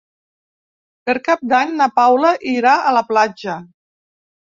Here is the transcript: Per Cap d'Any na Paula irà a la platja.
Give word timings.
Per 1.09 1.13
Cap 1.27 1.43
d'Any 1.51 1.73
na 1.81 1.87
Paula 1.99 2.31
irà 2.53 2.73
a 2.79 2.95
la 2.99 3.05
platja. 3.11 3.59